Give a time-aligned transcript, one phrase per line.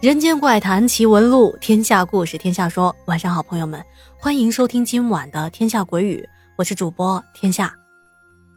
[0.00, 2.96] 人间怪谈奇闻录，天下故事天下说。
[3.04, 3.84] 晚上好，朋友们，
[4.16, 7.74] 欢迎收听今晚的《天下鬼语》，我是主播天下。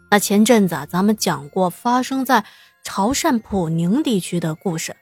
[0.10, 2.46] 那前阵子啊咱们讲过发生在
[2.86, 4.96] 潮汕普宁地区的故事，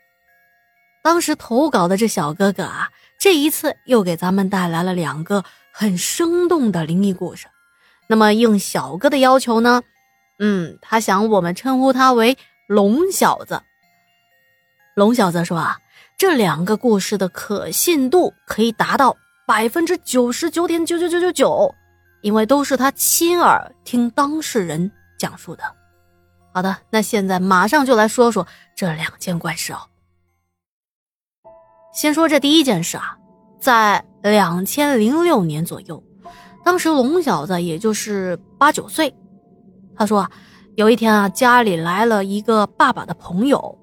[1.04, 7.46] 当时投稿的这小哥哥啊，这一次又给咱们带来了两个很生动的灵异故事。
[8.08, 9.84] 那么应小哥的要求呢，
[10.40, 13.62] 嗯，他想我们称呼他为龙小子。
[14.96, 15.78] 龙小子说啊。
[16.22, 19.18] 这两个故事的可信度可以达到
[19.48, 21.74] 百分之九十九点九九九九九，
[22.22, 25.64] 因为都是他亲耳听当事人讲述的。
[26.54, 28.46] 好的，那现在马上就来说说
[28.78, 29.80] 这两件怪事哦。
[31.92, 33.18] 先说这第一件事啊，
[33.60, 36.04] 在两千零六年左右，
[36.64, 39.12] 当时龙小子也就是八九岁，
[39.96, 40.32] 他说啊，
[40.76, 43.76] 有一天啊，家里来了一个爸爸的朋友，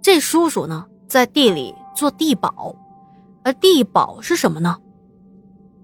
[0.00, 0.86] 这叔叔呢。
[1.12, 2.74] 在地里做地保，
[3.44, 4.78] 而地保是什么呢？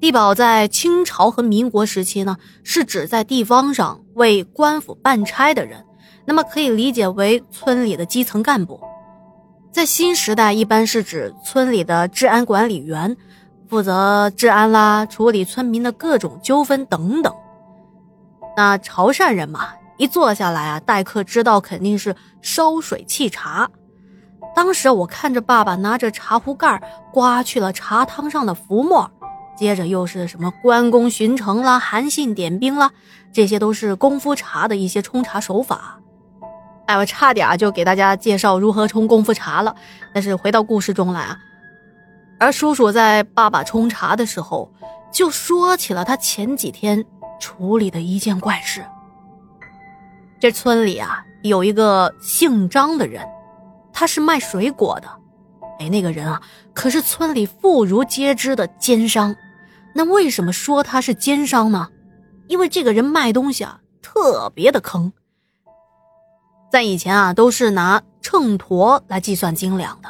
[0.00, 5.84] 地保在清朝和民国时期呢，是指在地方上为官府办差的人，
[6.24, 8.80] 那么可以理解为村里的基层干部。
[9.70, 13.14] 在新时代，一般是指村里的治安管理员，
[13.68, 17.30] 负责治安啦，处理村民的各种纠纷等等。
[18.56, 19.68] 那潮汕人嘛，
[19.98, 23.70] 一坐下来啊，待客之道肯定是烧水沏茶。
[24.58, 29.08] 当时我看着爸爸拿着茶壶盖刮去了茶汤上的浮沫，
[29.56, 32.90] 接着又是什么关公巡城啦、韩信点兵啦，
[33.32, 36.00] 这些都是功夫茶的一些冲茶手法。
[36.86, 39.76] 哎，我差点就给大家介绍如何冲功夫茶了。
[40.12, 41.38] 但是回到故事中来啊，
[42.40, 44.72] 而叔叔在爸爸冲茶的时候，
[45.12, 47.04] 就说起了他前几天
[47.38, 48.84] 处理的一件怪事。
[50.40, 53.24] 这村里啊，有一个姓张的人。
[53.98, 55.08] 他是卖水果的，
[55.80, 56.40] 哎，那个人啊，
[56.72, 59.34] 可是村里妇孺皆知的奸商。
[59.92, 61.88] 那为什么说他是奸商呢？
[62.46, 65.12] 因为这个人卖东西啊，特别的坑。
[66.70, 70.08] 在以前啊，都是拿秤砣来计算斤两的，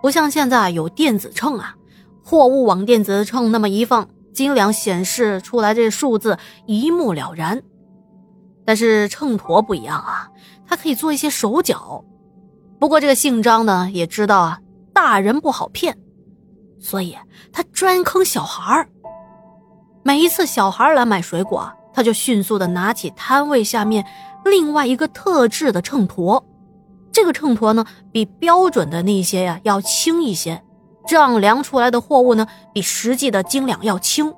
[0.00, 1.76] 不像现在有电子秤啊，
[2.24, 7.62] 货物往电子秤那么一放，斤两显示出来这数字一目了然。
[8.64, 10.30] 但是秤砣不一样啊，
[10.66, 12.02] 它可以做一些手脚。
[12.78, 14.58] 不过这个姓张的也知道啊，
[14.92, 15.96] 大人不好骗，
[16.78, 17.16] 所以
[17.52, 18.88] 他专坑小孩儿。
[20.02, 24.04] 每一次小孩来买水果，他就迅速的拿起摊位下面
[24.44, 26.42] 另外一个特制的秤砣。
[27.10, 30.62] 这个秤砣呢，比标准的那些呀要轻一些，
[31.06, 34.32] 这样量出来的货物呢，比实际的斤两要轻。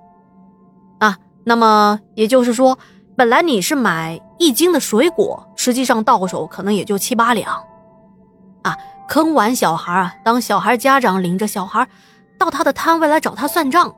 [1.00, 2.78] 啊，那么也就是说，
[3.16, 7.60] 本来你是买一斤的水果，实际上到手可能也就七八两。
[8.62, 8.76] 啊，
[9.08, 10.14] 坑完小孩啊！
[10.24, 11.86] 当小孩家长领着小孩
[12.38, 13.94] 到他的摊位来找他算账，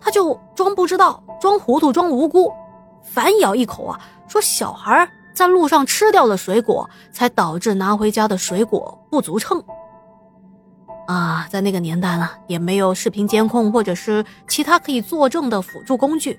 [0.00, 2.52] 他就装不知道、装糊涂、装无辜，
[3.02, 9.62] 反咬一口啊，说小孩在路上吃掉了水果，才导致拿回家的水果不足称。
[11.06, 16.38] 啊，在那个年代呢，也没有视频监控或者是其他可以作证的辅助工具，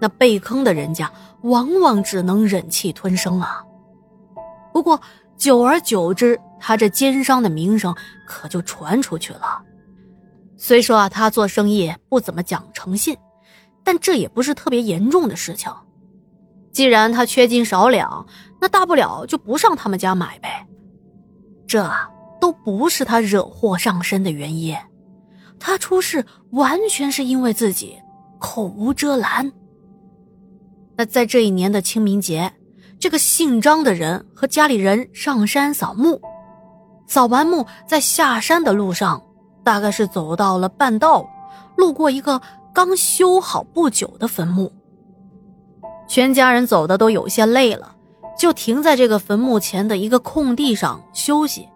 [0.00, 1.10] 那被坑的人家
[1.42, 3.62] 往往只能忍气吞声啊。
[4.72, 5.00] 不过
[5.36, 7.94] 久而久之，他这奸商的名声
[8.26, 9.62] 可就传出去了。
[10.56, 13.16] 虽说啊，他做生意不怎么讲诚信，
[13.84, 15.72] 但这也不是特别严重的事情。
[16.72, 18.26] 既然他缺斤少两，
[18.60, 20.66] 那大不了就不上他们家买呗。
[21.66, 21.88] 这
[22.40, 24.76] 都不是他惹祸上身的原因，
[25.58, 27.98] 他出事完全是因为自己
[28.38, 29.52] 口无遮拦。
[30.96, 32.52] 那在这一年的清明节，
[32.98, 36.20] 这个姓张的人和家里人上山扫墓。
[37.08, 39.20] 扫完墓，在下山的路上，
[39.64, 41.26] 大概是走到了半道，
[41.74, 42.40] 路过一个
[42.72, 44.70] 刚修好不久的坟墓。
[46.06, 47.96] 全家人走的都有些累了，
[48.38, 51.66] 就停在这个坟墓前的一个空地上休息。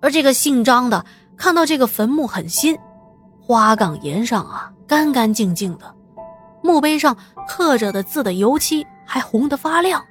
[0.00, 1.04] 而这个姓张的
[1.36, 2.78] 看到这个坟墓很新，
[3.40, 5.94] 花岗岩上啊干干净净的，
[6.62, 7.16] 墓碑上
[7.48, 10.04] 刻着的字的油漆还红得发亮，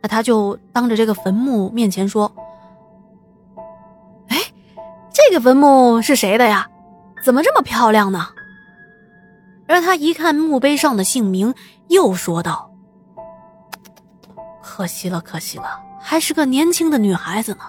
[0.00, 2.30] 那他就当着这个坟墓面前说。
[5.32, 6.68] 这个坟墓是谁的呀？
[7.24, 8.28] 怎么这么漂亮呢？
[9.66, 11.54] 而他一看墓碑上的姓名，
[11.88, 12.70] 又说道
[14.62, 17.60] ：“可惜了，可惜了，还是个年轻的女孩子呢，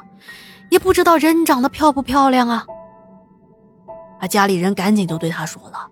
[0.71, 2.65] 也不知道人长得漂不漂亮啊。”
[4.19, 5.87] 啊，家里人赶紧就对他说了：“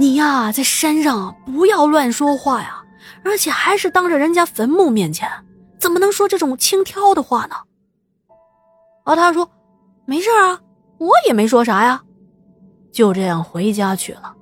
[0.00, 2.82] 你呀，在山上不要乱说话呀，
[3.24, 5.30] 而且还是当着人家坟墓面前，
[5.78, 7.54] 怎么能说这种轻佻的话呢？”
[9.06, 9.48] 而他说
[10.04, 10.58] ：“没事啊。”
[11.02, 12.04] 我也没说啥呀，
[12.92, 14.36] 就这样回家去了。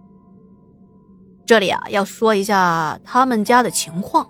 [1.47, 4.29] 这里啊，要说一下他们家的情况。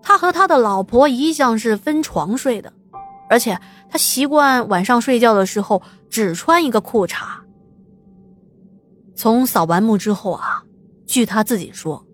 [0.00, 2.72] 他和他的老婆一向是分床睡的，
[3.28, 7.24] 而且他习惯晚上睡觉的时候只穿一个裤衩。
[9.16, 10.62] 从扫完墓之后啊，
[11.06, 12.06] 据他自己说，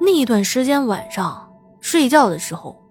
[0.00, 2.82] 那段时间晚上睡觉的时候，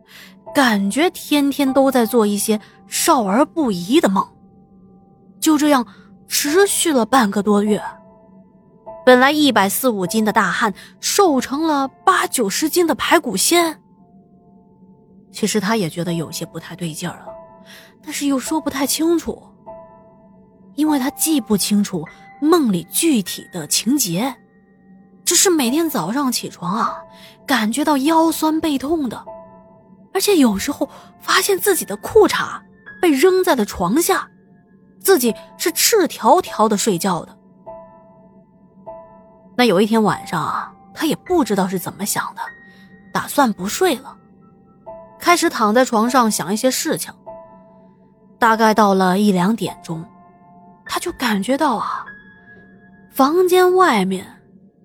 [0.56, 4.26] 感觉天天都在做一些少儿不宜的梦。
[5.40, 5.86] 就这样
[6.28, 7.82] 持续了半个多月，
[9.06, 13.82] 本来一百四五斤的大汉瘦成了八九十斤的排骨仙。
[15.32, 17.28] 其实他也觉得有些不太对劲儿了，
[18.04, 19.42] 但是又说不太清楚，
[20.76, 22.04] 因为他记不清楚
[22.42, 24.36] 梦里具体的情节，
[25.24, 26.98] 只是每天早上起床啊，
[27.46, 29.24] 感觉到腰酸背痛的，
[30.14, 30.90] 而且有时候
[31.20, 32.60] 发现自己的裤衩
[33.02, 34.28] 被扔在了床下，
[35.00, 37.38] 自己是赤条条的睡觉的。
[39.58, 42.42] 那有一天晚上啊，他也不知道是怎么想的，
[43.14, 44.18] 打算不睡了。
[45.20, 47.14] 开始躺在床上想一些事情。
[48.38, 50.06] 大概到了一两点钟，
[50.86, 52.06] 他就感觉到啊，
[53.12, 54.26] 房间外面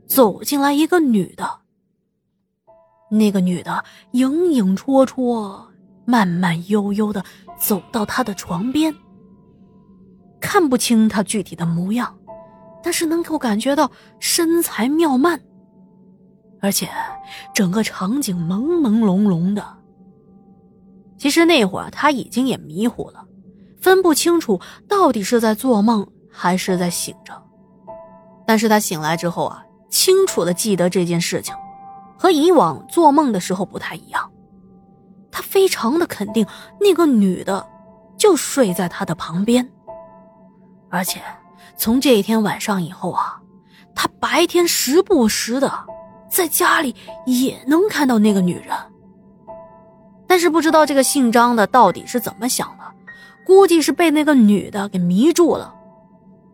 [0.08, 1.60] 走进来一个女的。
[3.10, 5.64] 那个女的影影绰绰、
[6.04, 7.24] 慢慢悠悠的
[7.56, 8.92] 走到他的床边，
[10.44, 12.14] 看不清她具体的模样，
[12.82, 15.40] 但是能够感觉到身材妙曼，
[16.60, 16.86] 而且
[17.54, 19.64] 整个场景朦朦胧胧的。
[21.16, 23.24] 其实那会儿他已经也迷糊了，
[23.80, 27.32] 分不清楚到底是在做梦还是在醒着。
[28.46, 31.54] 但是他醒来之后啊，清楚的记得这件事情，
[32.18, 34.30] 和以往做梦的时候不太一样。
[35.30, 36.46] 他非常的肯定
[36.78, 37.66] 那个女的
[38.18, 39.66] 就睡在他的旁边，
[40.90, 41.20] 而且
[41.76, 43.40] 从这一天晚上以后啊，
[43.94, 45.72] 他白天时不时的
[46.28, 46.94] 在家里
[47.26, 48.76] 也能看到那个女人。
[50.26, 52.84] 但是不知道这个姓张的到底是怎么想的，
[53.46, 55.74] 估计是被那个女的给迷住了。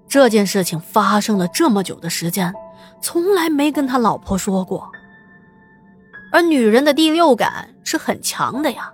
[0.09, 2.53] 这件事情发生了这么久的时间，
[3.01, 4.91] 从来没跟他老婆说过。
[6.33, 8.93] 而女人的第六感是很强的呀，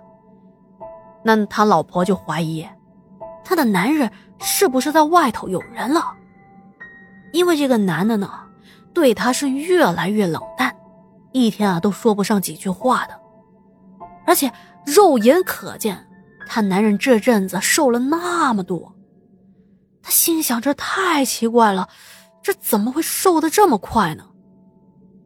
[1.23, 2.67] 那他老婆就怀疑，
[3.43, 6.13] 他的男人是不是在外头有人了？
[7.31, 8.29] 因为这个男的呢，
[8.93, 10.75] 对她是越来越冷淡，
[11.31, 13.19] 一天啊都说不上几句话的。
[14.25, 14.51] 而且
[14.85, 16.07] 肉眼可见，
[16.47, 18.93] 他男人这阵子瘦了那么多。
[20.01, 21.89] 他心想：这太奇怪了，
[22.41, 24.25] 这怎么会瘦的这么快呢？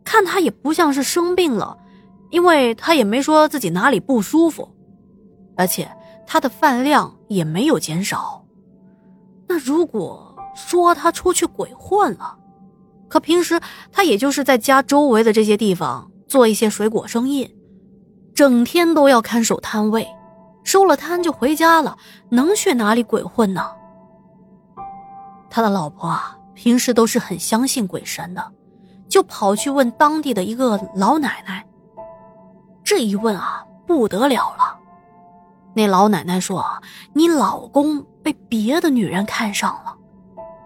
[0.04, 1.78] 看他也不像是生病了，
[2.32, 4.68] 因为他也没说自己哪里不舒服，
[5.56, 5.90] 而且
[6.26, 8.41] 他的饭量也没有减少。
[9.52, 12.38] 那如果说他出去鬼混了，
[13.10, 13.60] 可平时
[13.92, 17.54] 他也就是在家周围的这些地方做一些水果生意。
[18.34, 20.08] 整天都要看守摊位，
[20.64, 21.98] 收了摊就回家了，
[22.30, 23.62] 能去哪里鬼混呢？
[25.50, 28.54] 他的老婆啊，平时都是很相信鬼神的，
[29.10, 31.68] 就跑去问当地的一个老奶奶。
[32.86, 34.80] 这一问啊，不得了了。
[35.74, 36.66] 那老奶奶说
[37.14, 39.96] ：“你老公被别的女人看上了，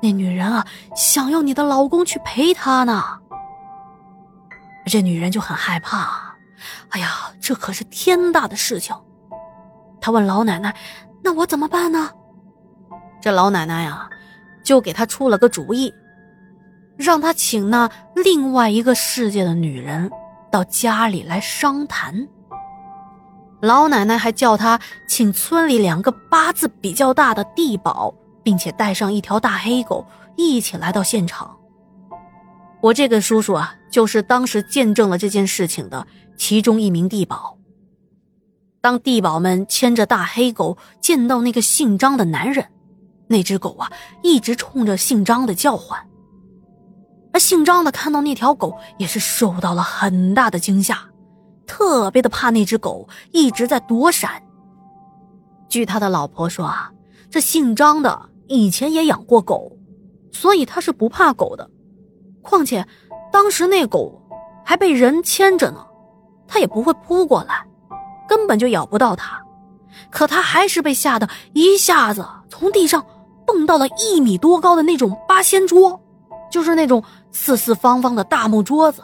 [0.02, 3.04] 那女人啊，想要你的老公去陪她呢。”
[4.88, 6.36] 这女人就很害怕。
[6.90, 8.96] 哎呀，这可是天大的事情！
[10.02, 10.76] 他问老奶奶
[11.24, 12.10] ：“那我怎么办呢？”
[13.22, 14.10] 这老奶奶呀，
[14.64, 15.94] 就给他出了个主意，
[16.98, 20.10] 让他请那另外一个世界的女人
[20.52, 22.28] 到家里来商谈。
[23.66, 30.06] 老奶奶还叫他请村里两个八字比较大的地保，并且带上一条大黑狗
[30.36, 31.58] 一起来到现场。
[32.82, 36.06] 我这个叔叔啊，就是当时见证了这件事情的。
[36.38, 37.58] 其中一名地保。
[38.82, 42.66] 当地保们牵着大黑狗见到那个姓张的男人，
[43.28, 43.90] 那只狗啊
[44.22, 45.98] 一直冲着姓张的叫唤。
[47.32, 51.00] 而姓张的看到那条狗也是受到了很大的惊吓，
[51.66, 54.42] 特别的怕那只狗一直在躲闪。
[55.68, 56.92] 据他的老婆说啊，
[57.30, 59.72] 这姓张的以前也养过狗，
[60.32, 61.70] 所以他是不怕狗的。
[62.42, 62.88] 况且
[63.32, 64.22] 当时那狗
[64.64, 65.86] 还被人牵着呢。
[66.48, 67.66] 他也不会扑过来，
[68.30, 69.42] 根本就咬不到他，
[70.12, 73.04] 可他还是被吓得一下子从地上
[73.48, 76.00] 蹦到了一米多高的那种八仙桌，
[76.52, 79.02] 就是那种四四方方的大木桌子。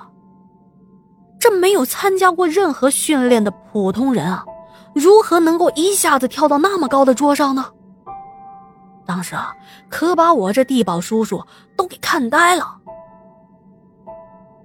[1.42, 4.46] 这没有参加过任何训练的普通人啊，
[4.94, 7.66] 如何能够一下子跳到那么高的桌上呢？
[9.08, 9.52] 当时啊，
[9.90, 11.44] 可把我这地保叔叔
[11.76, 12.78] 都给看呆了。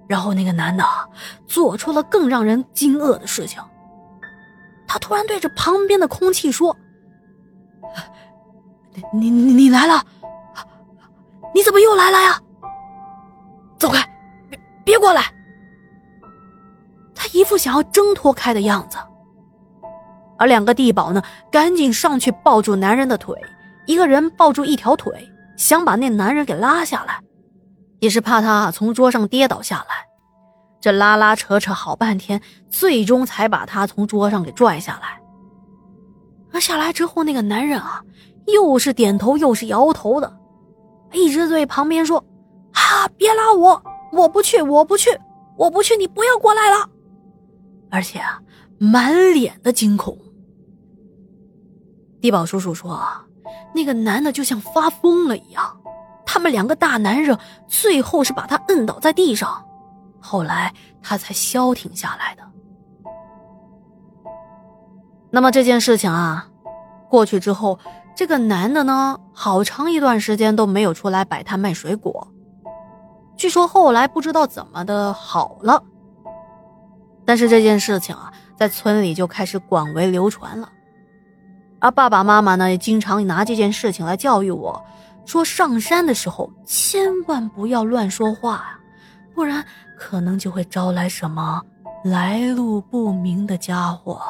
[0.07, 0.85] 然后那个男的
[1.47, 3.59] 做出了更让人惊愕的事情，
[4.87, 6.77] 他突然对着旁边的空气说
[9.11, 10.05] ：“你你你来了？
[11.55, 12.39] 你怎么又来了呀？
[13.79, 14.07] 走开，
[14.47, 15.23] 别别过来！”
[17.37, 18.97] 一副想要挣脱开的样子，
[20.39, 23.35] 而两个地保呢，赶紧上去抱住男人的腿，
[23.85, 25.13] 一个人抱住一条腿，
[25.55, 27.19] 想把那男人给拉下来。
[27.99, 30.07] 也是怕他从桌上跌倒下来，
[30.81, 32.41] 这拉拉扯扯好半天，
[32.71, 35.21] 最终才把他从桌上给拽下来。
[36.51, 38.01] 而下来之后，那个男人啊，
[38.47, 40.35] 又是点头又是摇头的，
[41.11, 42.17] 一直对旁边说
[42.73, 45.09] ：“啊，别拉我，我不去，我不去，
[45.55, 46.89] 我不去，你不要过来了。”
[47.89, 48.41] 而且啊，
[48.77, 50.17] 满脸的惊恐。
[52.19, 52.99] 地保叔叔说
[53.73, 55.77] ：“那个男的就像发疯了一样。”
[56.25, 59.65] 他们两个大男人最后是把他摁倒在地上，
[60.19, 62.43] 后来他才消停下来的。
[65.31, 66.49] 那么这件事情啊，
[67.09, 67.79] 过去之后，
[68.15, 72.27] 这个男的呢，好长一段时间都没有出来摆摊卖水果。
[73.37, 75.81] 据说后来不知道怎么的好了，
[77.27, 80.71] 但是这件事情啊，在村里就开始广为流传了。
[81.79, 84.81] 而爸爸妈妈呢，也经常拿这件事情来教育我。
[85.25, 88.79] 说上山的时候千万不要乱说话啊，
[89.35, 89.63] 不然
[89.97, 91.61] 可能就会招来什么
[92.05, 94.21] 来路不明的家伙。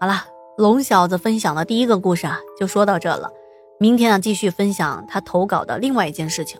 [0.00, 0.24] 好了，
[0.56, 3.30] 龙小子分享的第一个故事啊，就说到这了。
[3.78, 6.58] 明天啊，继续分享他投稿的另外一件事情。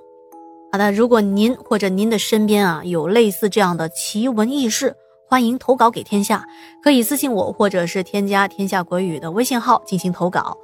[0.73, 4.97] 好的，如果您或者您的身边啊有类似这样的奇闻异事，
[5.29, 6.47] 欢迎投稿给天下，
[6.83, 10.57] 可以私信我，或者是添加天下鬼语的微信号进行投稿。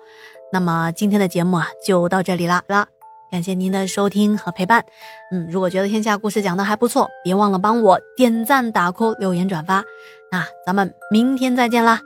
[0.51, 2.87] 那么今天的节目啊，就到这里啦啦，
[3.31, 4.83] 感谢您的收听和陪伴。
[5.31, 9.85] 嗯，如果觉得天下故事讲的还不错，别忘了帮我点赞、打 call、留言、转发。
[10.33, 12.01] 那咱们明天再见啦。